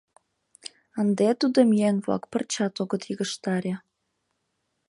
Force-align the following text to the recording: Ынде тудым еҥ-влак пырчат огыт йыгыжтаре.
Ынде 1.01 1.27
тудым 1.41 1.69
еҥ-влак 1.89 2.23
пырчат 2.31 2.75
огыт 2.81 3.03
йыгыжтаре. 3.09 3.75